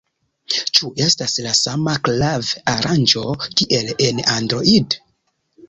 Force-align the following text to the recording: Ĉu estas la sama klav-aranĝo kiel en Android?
Ĉu 0.77 0.87
estas 1.07 1.35
la 1.47 1.51
sama 1.59 1.93
klav-aranĝo 2.09 3.37
kiel 3.63 3.95
en 4.09 4.25
Android? 4.41 5.01